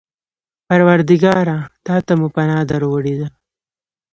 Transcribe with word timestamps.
پروردګاره! 0.67 1.57
تا 1.85 1.95
ته 2.05 2.13
مو 2.19 2.27
پناه 2.35 2.63
در 2.69 2.83
وړې 2.91 3.15
ده. 3.19 3.27